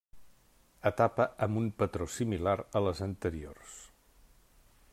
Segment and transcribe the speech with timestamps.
[0.89, 3.77] Etapa amb un patró similar a les anteriors.